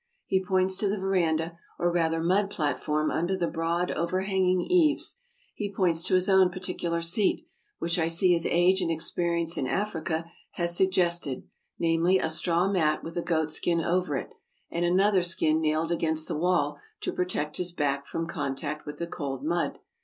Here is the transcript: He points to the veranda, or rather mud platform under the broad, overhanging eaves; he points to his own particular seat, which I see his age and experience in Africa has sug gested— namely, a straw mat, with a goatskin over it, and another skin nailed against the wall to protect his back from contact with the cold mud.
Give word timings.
He 0.25 0.43
points 0.43 0.77
to 0.77 0.87
the 0.89 0.97
veranda, 0.97 1.59
or 1.77 1.91
rather 1.93 2.23
mud 2.23 2.49
platform 2.49 3.11
under 3.11 3.37
the 3.37 3.47
broad, 3.47 3.91
overhanging 3.91 4.61
eaves; 4.61 5.21
he 5.53 5.71
points 5.71 6.01
to 6.07 6.15
his 6.15 6.27
own 6.27 6.49
particular 6.49 7.03
seat, 7.03 7.47
which 7.77 7.99
I 7.99 8.07
see 8.07 8.33
his 8.33 8.47
age 8.47 8.81
and 8.81 8.89
experience 8.89 9.59
in 9.59 9.67
Africa 9.67 10.25
has 10.53 10.75
sug 10.75 10.87
gested— 10.87 11.43
namely, 11.77 12.17
a 12.17 12.31
straw 12.31 12.67
mat, 12.67 13.03
with 13.03 13.15
a 13.15 13.21
goatskin 13.21 13.79
over 13.81 14.17
it, 14.17 14.31
and 14.71 14.83
another 14.83 15.21
skin 15.21 15.61
nailed 15.61 15.91
against 15.91 16.27
the 16.27 16.35
wall 16.35 16.79
to 17.01 17.13
protect 17.13 17.57
his 17.57 17.71
back 17.71 18.07
from 18.07 18.25
contact 18.25 18.87
with 18.87 18.97
the 18.97 19.05
cold 19.05 19.43
mud. 19.45 19.77